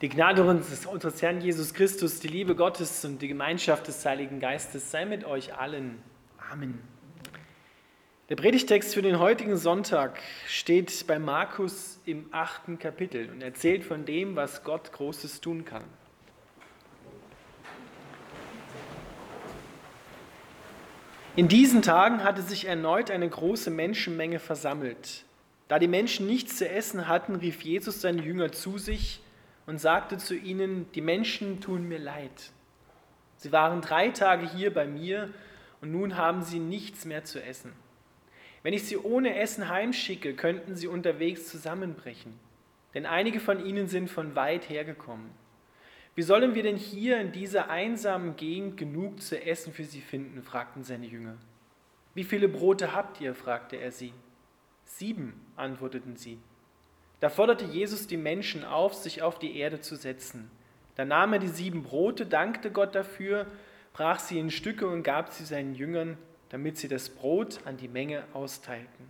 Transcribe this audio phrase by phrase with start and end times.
[0.00, 4.92] Die Gnade unseres Herrn Jesus Christus, die Liebe Gottes und die Gemeinschaft des Heiligen Geistes
[4.92, 6.00] sei mit euch allen.
[6.52, 6.78] Amen.
[8.28, 14.04] Der Predigtext für den heutigen Sonntag steht bei Markus im achten Kapitel und erzählt von
[14.04, 15.82] dem, was Gott Großes tun kann.
[21.34, 25.24] In diesen Tagen hatte sich erneut eine große Menschenmenge versammelt.
[25.66, 29.22] Da die Menschen nichts zu essen hatten, rief Jesus seine Jünger zu sich
[29.68, 32.52] und sagte zu ihnen, die Menschen tun mir leid.
[33.36, 35.28] Sie waren drei Tage hier bei mir
[35.82, 37.74] und nun haben sie nichts mehr zu essen.
[38.62, 42.32] Wenn ich sie ohne Essen heimschicke, könnten sie unterwegs zusammenbrechen,
[42.94, 45.28] denn einige von ihnen sind von weit hergekommen.
[46.14, 50.42] Wie sollen wir denn hier in dieser einsamen Gegend genug zu essen für sie finden?
[50.42, 51.36] fragten seine Jünger.
[52.14, 53.34] Wie viele Brote habt ihr?
[53.34, 54.14] fragte er sie.
[54.84, 56.38] Sieben, antworteten sie.
[57.20, 60.50] Da forderte Jesus die Menschen auf, sich auf die Erde zu setzen.
[60.94, 63.46] Da nahm er die sieben Brote, dankte Gott dafür,
[63.92, 66.16] brach sie in Stücke und gab sie seinen Jüngern,
[66.50, 69.08] damit sie das Brot an die Menge austeilten.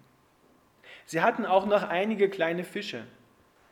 [1.06, 3.04] Sie hatten auch noch einige kleine Fische,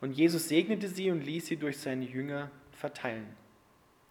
[0.00, 3.26] und Jesus segnete sie und ließ sie durch seine Jünger verteilen.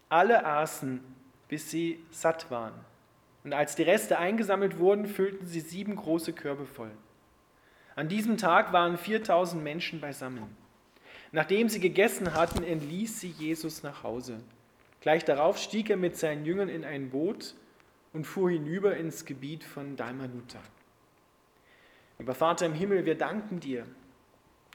[0.09, 0.99] Alle aßen,
[1.47, 2.73] bis sie satt waren.
[3.43, 6.91] Und als die Reste eingesammelt wurden, füllten sie sieben große Körbe voll.
[7.95, 10.55] An diesem Tag waren 4000 Menschen beisammen.
[11.31, 14.39] Nachdem sie gegessen hatten, entließ sie Jesus nach Hause.
[15.01, 17.55] Gleich darauf stieg er mit seinen Jüngern in ein Boot
[18.11, 20.59] und fuhr hinüber ins Gebiet von Dalmanuta.
[22.19, 23.85] Lieber Vater im Himmel, wir danken dir,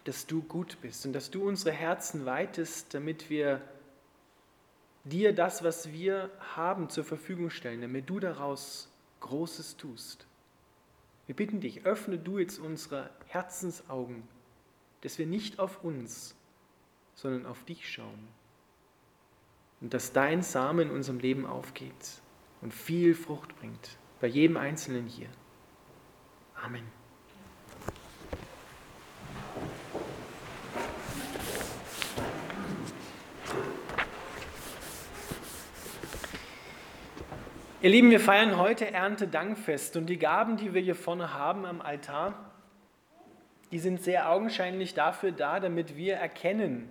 [0.05, 3.61] dass du gut bist und dass du unsere Herzen weitest, damit wir
[5.05, 10.27] dir das, was wir haben, zur Verfügung stellen, damit du daraus Großes tust.
[11.31, 14.25] Wir bitten dich, öffne du jetzt unsere Herzensaugen,
[15.03, 16.35] dass wir nicht auf uns,
[17.15, 18.27] sondern auf dich schauen.
[19.81, 22.21] Und dass dein Samen in unserem Leben aufgeht
[22.63, 25.29] und viel Frucht bringt, bei jedem Einzelnen hier.
[26.57, 27.00] Amen.
[37.83, 41.81] Ihr Lieben, wir feiern heute Erntedankfest und die Gaben, die wir hier vorne haben am
[41.81, 42.53] Altar,
[43.73, 46.91] die sind sehr augenscheinlich dafür da, damit wir erkennen,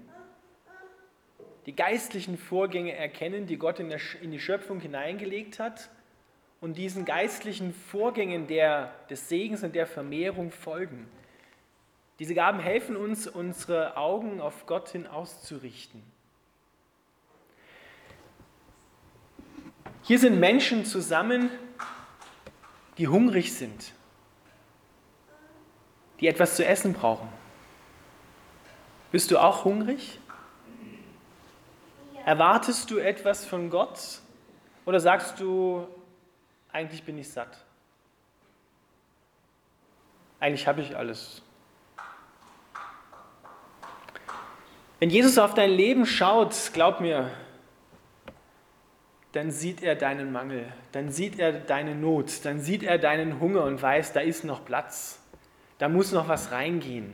[1.68, 5.92] die geistlichen Vorgänge erkennen, die Gott in, der, in die Schöpfung hineingelegt hat
[6.60, 11.08] und diesen geistlichen Vorgängen der, des Segens und der Vermehrung folgen.
[12.18, 16.02] Diese Gaben helfen uns, unsere Augen auf Gott hin auszurichten.
[20.04, 21.50] Hier sind Menschen zusammen,
[22.98, 23.94] die hungrig sind,
[26.20, 27.30] die etwas zu essen brauchen.
[29.12, 30.20] Bist du auch hungrig?
[32.26, 34.20] Erwartest du etwas von Gott
[34.86, 35.88] oder sagst du,
[36.72, 37.64] eigentlich bin ich satt?
[40.40, 41.42] Eigentlich habe ich alles.
[45.00, 47.32] Wenn Jesus auf dein Leben schaut, glaub mir,
[49.32, 53.64] dann sieht er deinen Mangel, dann sieht er deine Not, dann sieht er deinen Hunger
[53.64, 55.22] und weiß, da ist noch Platz,
[55.78, 57.14] da muss noch was reingehen.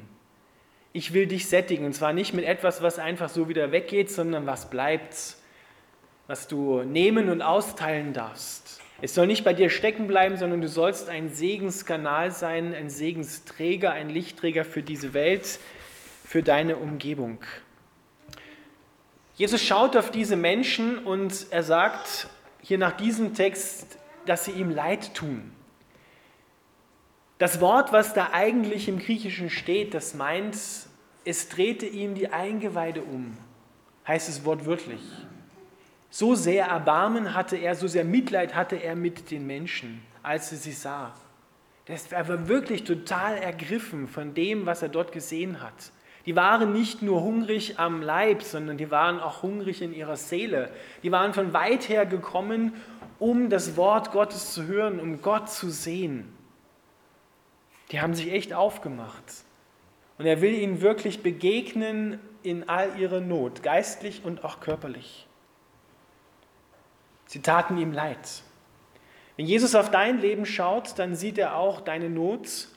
[0.93, 4.45] Ich will dich sättigen und zwar nicht mit etwas, was einfach so wieder weggeht, sondern
[4.45, 5.35] was bleibt,
[6.27, 8.79] was du nehmen und austeilen darfst.
[9.01, 13.91] Es soll nicht bei dir stecken bleiben, sondern du sollst ein Segenskanal sein, ein Segensträger,
[13.91, 15.59] ein Lichtträger für diese Welt,
[16.25, 17.39] für deine Umgebung.
[19.35, 22.27] Jesus schaut auf diese Menschen und er sagt
[22.61, 25.51] hier nach diesem Text, dass sie ihm leid tun.
[27.37, 30.57] Das Wort, was da eigentlich im Griechischen steht, das meint,
[31.25, 33.37] es drehte ihm die Eingeweide um,
[34.07, 35.01] heißt es wortwörtlich.
[36.09, 40.59] So sehr Erbarmen hatte er, so sehr Mitleid hatte er mit den Menschen, als er
[40.59, 41.13] sie sah.
[41.87, 45.91] Er war wirklich total ergriffen von dem, was er dort gesehen hat.
[46.25, 50.71] Die waren nicht nur hungrig am Leib, sondern die waren auch hungrig in ihrer Seele.
[51.03, 52.73] Die waren von weit her gekommen,
[53.19, 56.33] um das Wort Gottes zu hören, um Gott zu sehen.
[57.91, 59.23] Die haben sich echt aufgemacht.
[60.17, 65.27] Und er will ihnen wirklich begegnen in all ihrer Not, geistlich und auch körperlich.
[67.27, 68.43] Sie taten ihm leid.
[69.35, 72.69] Wenn Jesus auf dein Leben schaut, dann sieht er auch deine Not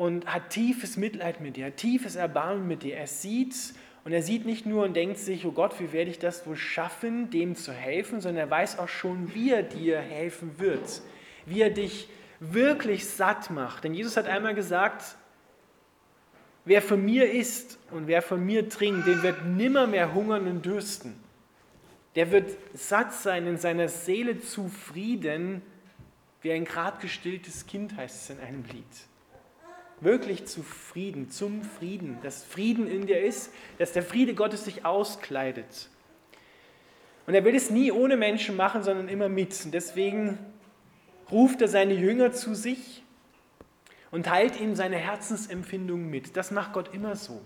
[0.00, 2.96] und hat tiefes Mitleid mit dir, tiefes Erbarmen mit dir.
[2.96, 3.54] Er sieht
[4.02, 6.56] und er sieht nicht nur und denkt sich, oh Gott, wie werde ich das wohl
[6.56, 11.02] schaffen, dem zu helfen, sondern er weiß auch schon, wie er dir helfen wird,
[11.44, 12.08] wie er dich
[12.38, 13.84] wirklich satt macht.
[13.84, 15.16] Denn Jesus hat einmal gesagt,
[16.64, 20.64] wer von mir isst und wer von mir trinkt, den wird nimmer mehr hungern und
[20.64, 21.14] dürsten.
[22.14, 25.60] Der wird satt sein in seiner Seele zufrieden,
[26.40, 29.09] wie ein grad gestilltes Kind, heißt es in einem Lied.
[30.00, 35.88] Wirklich zufrieden, zum Frieden, dass Frieden in dir ist, dass der Friede Gottes sich auskleidet.
[37.26, 39.64] Und er will es nie ohne Menschen machen, sondern immer mit.
[39.64, 40.38] Und deswegen
[41.30, 43.02] ruft er seine Jünger zu sich
[44.10, 46.36] und teilt ihnen seine Herzensempfindungen mit.
[46.36, 47.40] Das macht Gott immer so.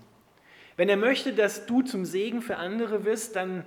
[0.77, 3.65] Wenn er möchte, dass du zum Segen für andere wirst, dann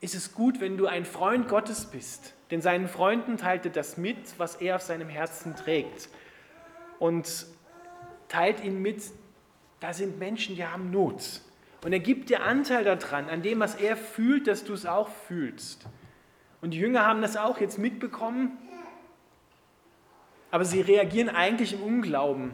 [0.00, 2.34] ist es gut, wenn du ein Freund Gottes bist.
[2.50, 6.08] Denn seinen Freunden teilt er das mit, was er auf seinem Herzen trägt.
[6.98, 7.46] Und
[8.28, 9.02] teilt ihnen mit,
[9.80, 11.40] da sind Menschen, die haben Not.
[11.84, 15.08] Und er gibt dir Anteil daran, an dem, was er fühlt, dass du es auch
[15.08, 15.86] fühlst.
[16.60, 18.58] Und die Jünger haben das auch jetzt mitbekommen
[20.50, 22.52] aber sie reagieren eigentlich im Unglauben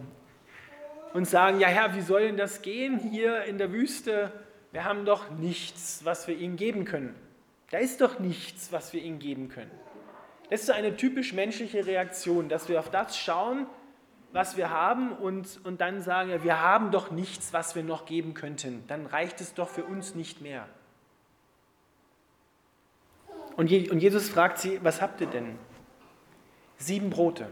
[1.12, 4.32] und sagen, ja Herr, wie soll denn das gehen hier in der Wüste?
[4.72, 7.14] Wir haben doch nichts, was wir ihnen geben können.
[7.70, 9.70] Da ist doch nichts, was wir ihnen geben können.
[10.50, 13.66] Das ist so eine typisch menschliche Reaktion, dass wir auf das schauen,
[14.34, 18.04] was wir haben und, und dann sagen, ja, wir haben doch nichts, was wir noch
[18.04, 18.82] geben könnten.
[18.88, 20.66] Dann reicht es doch für uns nicht mehr.
[23.56, 25.56] Und, und Jesus fragt sie, was habt ihr denn?
[26.78, 27.46] Sieben Brote.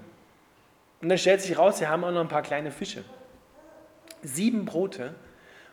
[1.00, 3.04] Und dann stellt sich raus, sie haben auch noch ein paar kleine Fische.
[4.22, 5.14] Sieben Brote.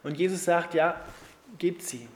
[0.03, 1.01] Und Jesus sagt, ja,
[1.57, 2.07] gebt sie.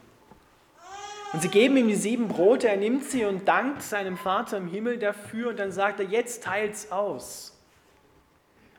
[1.32, 4.68] Und sie geben ihm die sieben Brote, er nimmt sie und dankt seinem Vater im
[4.68, 7.53] Himmel dafür und dann sagt er, jetzt teilt's aus.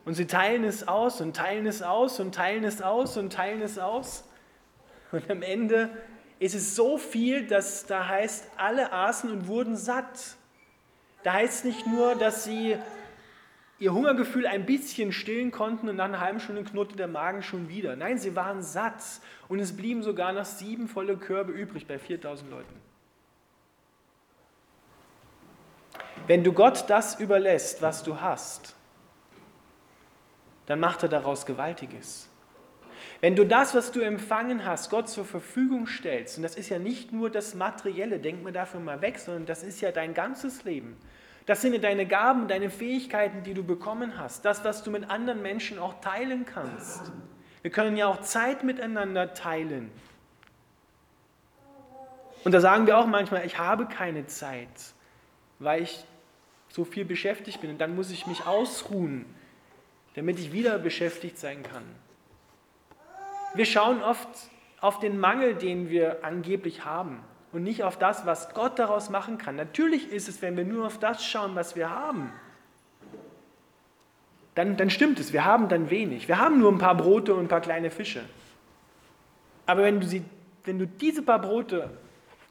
[0.06, 3.60] Und sie teilen es aus und teilen es aus und teilen es aus und teilen
[3.60, 4.24] es aus.
[5.10, 5.90] Und am Ende
[6.38, 10.36] ist es so viel, dass da heißt, alle aßen und wurden satt.
[11.24, 12.78] Da heißt nicht nur, dass sie
[13.80, 17.68] ihr Hungergefühl ein bisschen stillen konnten und nach einer halben Stunde knurrte der Magen schon
[17.68, 17.96] wieder.
[17.96, 19.02] Nein, sie waren satt
[19.48, 22.80] und es blieben sogar noch sieben volle Körbe übrig bei 4000 Leuten.
[26.28, 28.75] Wenn du Gott das überlässt, was du hast,
[30.66, 32.28] dann macht er daraus Gewaltiges.
[33.20, 36.78] Wenn du das, was du empfangen hast, Gott zur Verfügung stellst, und das ist ja
[36.78, 40.64] nicht nur das Materielle, denk mir dafür mal weg, sondern das ist ja dein ganzes
[40.64, 40.96] Leben,
[41.46, 44.44] das sind deine Gaben, deine Fähigkeiten, die du bekommen hast.
[44.44, 47.12] Das, was du mit anderen Menschen auch teilen kannst.
[47.62, 49.90] Wir können ja auch Zeit miteinander teilen.
[52.42, 54.68] Und da sagen wir auch manchmal, ich habe keine Zeit,
[55.60, 56.04] weil ich
[56.68, 57.70] so viel beschäftigt bin.
[57.70, 59.24] Und dann muss ich mich ausruhen,
[60.16, 61.84] damit ich wieder beschäftigt sein kann.
[63.54, 64.28] Wir schauen oft
[64.80, 67.20] auf den Mangel, den wir angeblich haben
[67.52, 69.56] und nicht auf das, was Gott daraus machen kann.
[69.56, 72.32] Natürlich ist es, wenn wir nur auf das schauen, was wir haben,
[74.54, 76.28] dann, dann stimmt es, wir haben dann wenig.
[76.28, 78.24] Wir haben nur ein paar Brote und ein paar kleine Fische.
[79.66, 80.22] Aber wenn du, sie,
[80.64, 81.90] wenn du diese paar Brote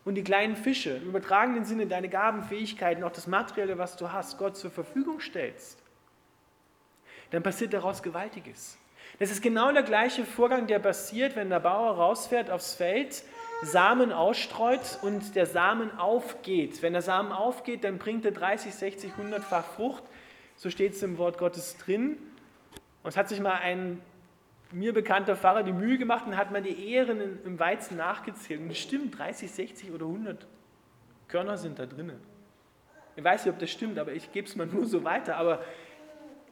[0.06, 4.12] und die kleinen Fische im übertragenen Sinne deine Gaben, Fähigkeiten, auch das Materielle, was du
[4.12, 5.85] hast, Gott zur Verfügung stellst,
[7.36, 8.78] dann passiert daraus Gewaltiges.
[9.20, 13.24] Das ist genau der gleiche Vorgang, der passiert, wenn der Bauer rausfährt aufs Feld
[13.62, 16.82] Samen ausstreut und der Samen aufgeht.
[16.82, 20.04] Wenn der Samen aufgeht, dann bringt er 30, 60, 100-fach Frucht.
[20.56, 22.18] So steht es im Wort Gottes drin.
[23.04, 24.02] Und es hat sich mal ein
[24.72, 28.62] mir bekannter Pfarrer die Mühe gemacht und hat mal die Ehren im Weizen nachgezählt.
[28.62, 30.48] Und es stimmt, 30, 60 oder 100
[31.28, 32.20] Körner sind da drinnen.
[33.16, 35.38] Ich weiß nicht, ob das stimmt, aber ich gebe es mal nur so weiter.
[35.38, 35.64] Aber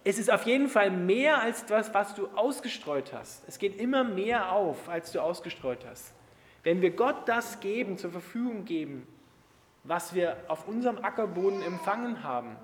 [0.04, 3.44] es ist auf jeden Fall mehr als das, was du ausgestreut hast.
[3.48, 6.14] Es geht immer mehr auf, als du ausgestreut hast.
[6.64, 9.08] Wenn wir Gott das geben, zur Verfügung geben,
[9.84, 12.56] was wir auf unserem Ackerboden empfangen haben,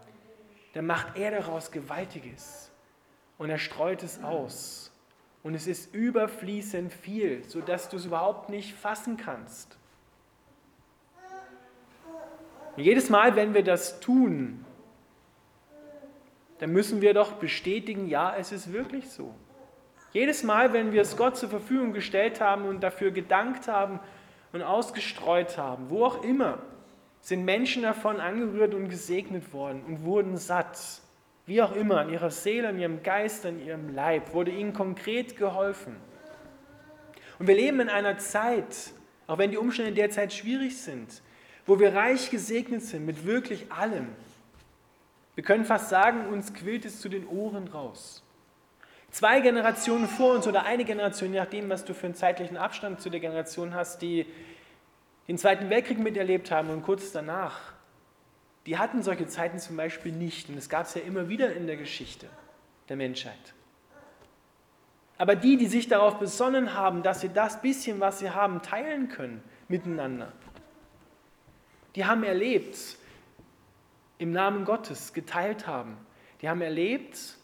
[0.73, 2.71] dann macht er daraus Gewaltiges
[3.37, 4.91] und er streut es aus.
[5.41, 9.77] Und es ist überfließend viel, sodass du es überhaupt nicht fassen kannst.
[12.75, 14.65] Und jedes Mal, wenn wir das tun,
[16.59, 19.33] dann müssen wir doch bestätigen, ja, es ist wirklich so.
[20.11, 23.99] Jedes Mal, wenn wir es Gott zur Verfügung gestellt haben und dafür gedankt haben
[24.51, 26.59] und ausgestreut haben, wo auch immer,
[27.21, 30.79] sind Menschen davon angerührt und gesegnet worden und wurden satt.
[31.45, 35.37] Wie auch immer, in ihrer Seele, in ihrem Geist, in ihrem Leib, wurde ihnen konkret
[35.37, 35.95] geholfen.
[37.37, 38.91] Und wir leben in einer Zeit,
[39.27, 41.21] auch wenn die Umstände derzeit schwierig sind,
[41.65, 44.07] wo wir reich gesegnet sind mit wirklich allem.
[45.39, 48.25] Wir können fast sagen, uns quillt es zu den Ohren raus.
[49.09, 52.99] Zwei Generationen vor uns oder eine Generation, je nachdem, was du für einen zeitlichen Abstand
[52.99, 54.25] zu der Generation hast, die
[55.29, 57.71] den Zweiten Weltkrieg miterlebt haben und kurz danach,
[58.65, 60.49] die hatten solche Zeiten zum Beispiel nicht.
[60.49, 62.27] Und das gab es ja immer wieder in der Geschichte
[62.89, 63.53] der Menschheit.
[65.17, 69.07] Aber die, die sich darauf besonnen haben, dass sie das bisschen, was sie haben, teilen
[69.07, 70.33] können miteinander,
[71.95, 72.98] die haben erlebt,
[74.19, 75.97] im Namen Gottes geteilt haben.
[76.41, 77.37] Die haben erlebt,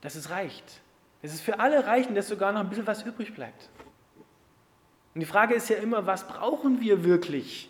[0.00, 0.80] dass es reicht.
[1.22, 3.70] Dass es für alle reicht und dass sogar noch ein bisschen was übrig bleibt.
[5.14, 7.68] Und die Frage ist ja immer, was brauchen wir wirklich?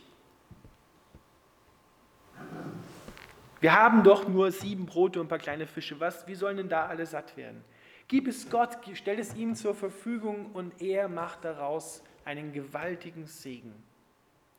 [3.60, 5.98] Wir haben doch nur sieben Brote und ein paar kleine Fische.
[6.00, 7.62] Was, wie sollen denn da alle satt werden?
[8.08, 13.72] Gib es Gott, stell es ihm zur Verfügung und er macht daraus einen gewaltigen Segen.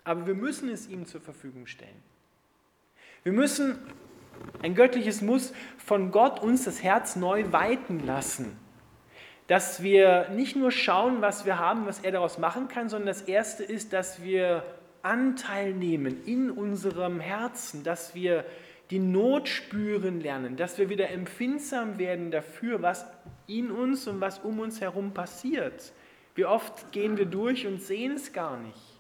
[0.06, 2.02] Aber wir müssen es ihm zur Verfügung stellen.
[3.24, 3.78] Wir müssen,
[4.62, 8.58] ein göttliches Muss, von Gott uns das Herz neu weiten lassen.
[9.48, 13.22] Dass wir nicht nur schauen, was wir haben, was er daraus machen kann, sondern das
[13.22, 14.64] Erste ist, dass wir
[15.02, 18.46] Anteil nehmen in unserem Herzen, dass wir
[18.90, 23.06] die Not spüren lernen, dass wir wieder empfindsam werden dafür, was
[23.48, 25.94] in uns und was um uns herum passiert.
[26.36, 28.98] Wie oft gehen wir durch und sehen es gar nicht,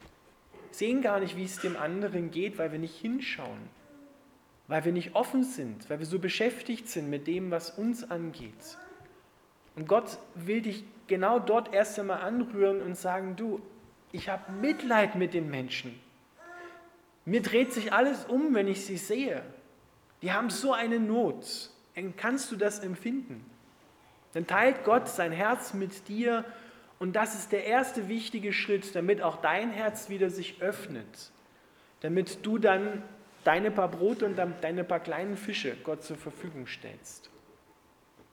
[0.71, 3.69] sehen gar nicht, wie es dem anderen geht, weil wir nicht hinschauen,
[4.67, 8.77] weil wir nicht offen sind, weil wir so beschäftigt sind mit dem, was uns angeht.
[9.75, 13.61] Und Gott will dich genau dort erst einmal anrühren und sagen, du,
[14.11, 15.99] ich habe Mitleid mit den Menschen.
[17.25, 19.43] Mir dreht sich alles um, wenn ich sie sehe.
[20.21, 21.69] Die haben so eine Not.
[22.17, 23.45] Kannst du das empfinden?
[24.33, 26.45] Dann teilt Gott sein Herz mit dir
[26.99, 31.31] und das ist der erste wichtige Schritt, damit auch dein Herz wieder sich öffnet.
[32.01, 33.03] Damit du dann
[33.43, 37.29] deine paar Brote und deine paar kleinen Fische Gott zur Verfügung stellst.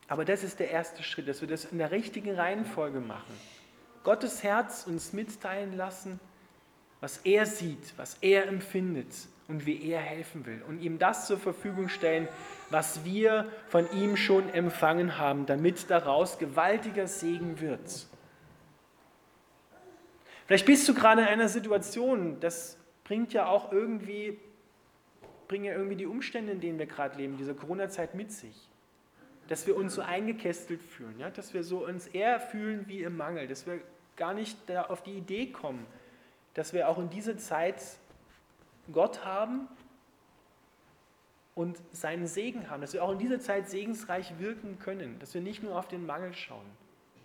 [0.09, 3.35] Aber das ist der erste Schritt, dass wir das in der richtigen Reihenfolge machen.
[4.03, 6.19] Gottes Herz uns mitteilen lassen,
[7.01, 9.15] was er sieht, was er empfindet
[9.49, 12.29] und wie er helfen will und ihm das zur Verfügung stellen,
[12.71, 18.07] was wir von ihm schon empfangen haben, damit daraus gewaltiger Segen wird.
[20.47, 24.39] Vielleicht bist du gerade in einer Situation, das bringt ja auch irgendwie,
[25.51, 28.55] bringen ja irgendwie die Umstände, in denen wir gerade leben, diese Corona-Zeit mit sich.
[29.49, 31.29] Dass wir uns so eingekästelt fühlen, ja?
[31.29, 33.81] dass wir so uns eher fühlen wie im Mangel, dass wir
[34.17, 35.85] gar nicht auf die Idee kommen,
[36.55, 37.83] dass wir auch in dieser Zeit
[38.93, 39.67] Gott haben
[41.57, 45.41] und seinen Segen haben, dass wir auch in dieser Zeit segensreich wirken können, dass wir
[45.41, 46.67] nicht nur auf den Mangel schauen.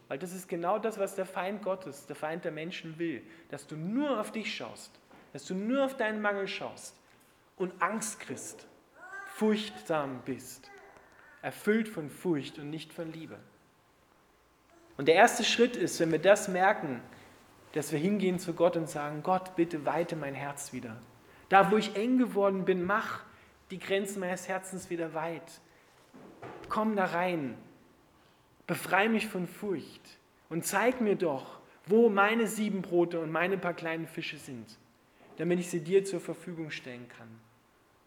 [0.08, 3.67] Weil das ist genau das, was der Feind Gottes, der Feind der Menschen will, dass
[3.67, 5.00] du nur auf dich schaust,
[5.32, 6.96] dass du nur auf deinen Mangel schaust
[7.58, 8.68] und Angst kriegst,
[9.28, 10.72] furchtsam bist,
[11.42, 13.38] erfüllt von Furcht und nicht von Liebe.
[14.98, 17.02] Und der erste Schritt ist, wenn wir das merken,
[17.74, 20.96] dass wir hingehen zu Gott und sagen, Gott, bitte weite mein Herz wieder.
[21.50, 23.24] Da, wo ich eng geworden bin, mach
[23.72, 25.60] die Grenzen meines Herzens wieder weit.
[26.70, 27.58] Komm da rein.
[28.68, 30.02] Befreie mich von Furcht
[30.50, 34.78] und zeig mir doch, wo meine sieben Brote und meine paar kleinen Fische sind,
[35.38, 37.30] damit ich sie dir zur Verfügung stellen kann,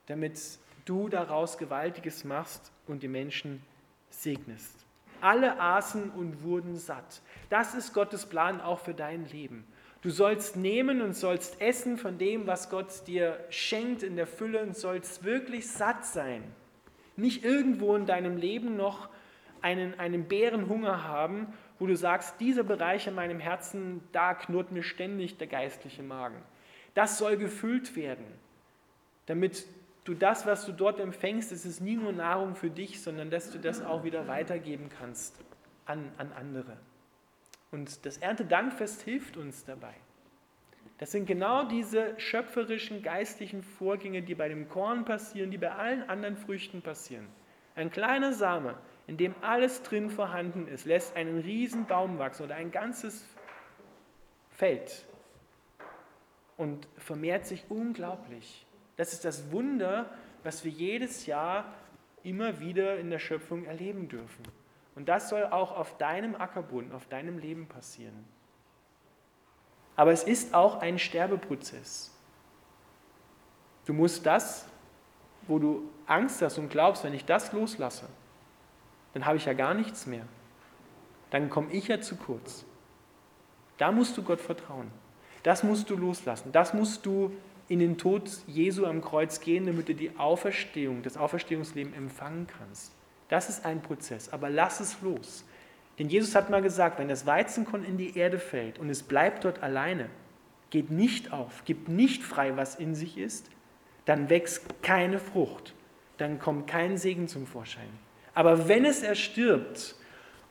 [0.09, 3.62] damit du daraus Gewaltiges machst und die Menschen
[4.11, 4.75] segnest.
[5.21, 7.21] Alle aßen und wurden satt.
[7.50, 9.67] Das ist Gottes Plan auch für dein Leben.
[10.00, 14.62] Du sollst nehmen und sollst essen von dem, was Gott dir schenkt in der Fülle
[14.62, 16.45] und sollst wirklich satt sein.
[17.17, 19.09] Nicht irgendwo in deinem Leben noch
[19.61, 24.85] einen, einen Bärenhunger haben, wo du sagst, dieser Bereich in meinem Herzen, da knurrt mir
[24.85, 26.37] ständig der geistliche Magen.
[26.95, 28.25] Das soll gefüllt werden,
[29.27, 29.67] damit
[30.09, 33.50] du das, was du dort empfängst, es ist nie nur Nahrung für dich, sondern dass
[33.50, 35.38] du das auch wieder weitergeben kannst
[35.85, 36.79] an, an andere.
[37.71, 39.95] Und das Erntedankfest hilft uns dabei.
[40.97, 46.09] Das sind genau diese schöpferischen geistlichen Vorgänge, die bei dem Korn passieren, die bei allen
[46.09, 47.29] anderen Früchten passieren.
[47.77, 48.75] Ein kleiner Same,
[49.07, 53.25] in dem alles drin vorhanden ist, lässt einen riesen Baum wachsen oder ein ganzes
[54.50, 55.07] Feld
[56.57, 58.67] und vermehrt sich unglaublich.
[58.99, 60.11] Das ist das Wunder,
[60.43, 61.73] was wir jedes Jahr
[62.25, 64.43] immer wieder in der Schöpfung erleben dürfen.
[64.97, 68.25] Und das soll auch auf deinem Ackerbund, auf deinem Leben passieren.
[69.95, 72.12] Aber es ist auch ein Sterbeprozess.
[73.87, 74.67] Du musst das,
[75.47, 78.09] wo du Angst hast und glaubst, wenn ich das loslasse,
[79.14, 80.26] dann habe ich ja gar nichts mehr.
[81.31, 82.64] Dann komme ich ja zu kurz.
[83.76, 84.90] Da musst du Gott vertrauen.
[85.45, 86.50] Das musst du loslassen.
[86.50, 87.33] Das musst du
[87.68, 92.92] in den Tod Jesu am Kreuz gehen, damit du die Auferstehung, das Auferstehungsleben empfangen kannst.
[93.28, 95.44] Das ist ein Prozess, aber lass es los.
[95.98, 99.44] Denn Jesus hat mal gesagt, wenn das Weizenkorn in die Erde fällt und es bleibt
[99.44, 100.08] dort alleine,
[100.70, 103.50] geht nicht auf, gibt nicht frei, was in sich ist,
[104.04, 105.75] dann wächst keine Frucht,
[106.16, 107.88] dann kommt kein Segen zum Vorschein.
[108.34, 109.96] Aber wenn es erstirbt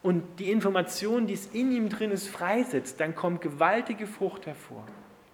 [0.03, 4.85] und die Information, die es in ihm drin ist, freisetzt, dann kommt gewaltige Frucht hervor.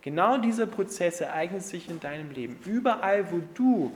[0.03, 2.60] Genau dieser Prozess ereignet sich in deinem Leben.
[2.65, 3.93] Überall, wo du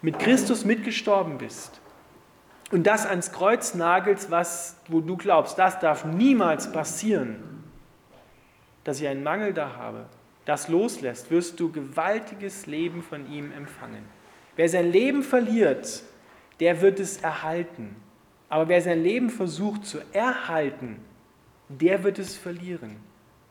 [0.00, 1.80] mit Christus mitgestorben bist
[2.70, 7.64] und das ans Kreuz nagelst, was, wo du glaubst, das darf niemals passieren,
[8.84, 10.06] dass ich einen Mangel da habe,
[10.44, 14.04] das loslässt, wirst du gewaltiges Leben von ihm empfangen.
[14.54, 16.04] Wer sein Leben verliert,
[16.60, 17.96] der wird es erhalten.
[18.48, 21.00] Aber wer sein Leben versucht zu erhalten,
[21.68, 23.07] der wird es verlieren.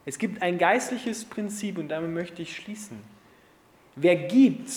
[0.08, 2.98] Es gibt ein geistliches Prinzip und damit möchte ich schließen.
[3.98, 4.72] Wer gibt,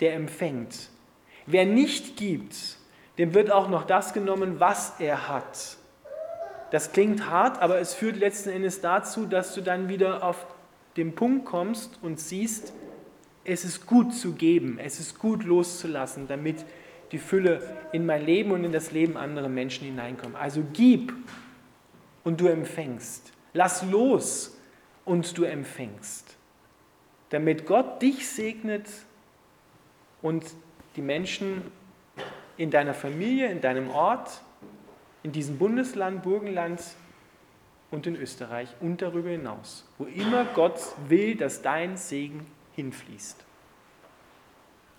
[0.00, 0.88] der empfängt.
[1.46, 2.56] Wer nicht gibt,
[3.16, 5.76] dem wird auch noch das genommen, was er hat.
[6.72, 10.46] Das klingt hart, aber es führt letzten Endes dazu, dass du dann wieder auf
[10.96, 12.72] den Punkt kommst und siehst,
[13.44, 16.56] es ist gut zu geben, es ist gut loszulassen, damit
[17.12, 17.62] die Fülle
[17.92, 20.34] in mein Leben und in das Leben anderer Menschen hineinkommt.
[20.34, 21.12] Also gib
[22.24, 23.32] und du empfängst.
[23.52, 24.58] Lass los
[25.04, 26.36] und du empfängst.
[27.30, 28.86] Damit Gott dich segnet
[30.20, 30.44] und
[30.96, 31.62] die Menschen
[32.56, 34.42] in deiner Familie, in deinem Ort,
[35.22, 36.82] in diesem Bundesland, Burgenland
[37.90, 43.44] und in Österreich und darüber hinaus, wo immer Gott will, dass dein Segen hinfließt.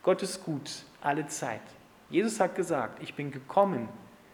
[0.04, 1.62] Gott ist gut alle Zeit.
[2.10, 3.90] Jesus hat gesagt, ich bin gekommen,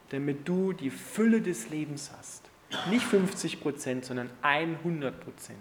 [0.09, 2.48] damit du die Fülle des Lebens hast.
[2.89, 5.57] Nicht 50 Prozent, sondern 100 Prozent.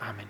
[0.00, 0.28] Amen.